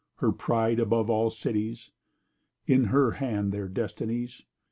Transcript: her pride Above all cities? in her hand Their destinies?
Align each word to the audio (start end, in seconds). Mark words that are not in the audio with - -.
her 0.15 0.31
pride 0.31 0.79
Above 0.79 1.11
all 1.11 1.29
cities? 1.29 1.91
in 2.65 2.85
her 2.85 3.11
hand 3.17 3.51
Their 3.51 3.67
destinies? 3.67 4.41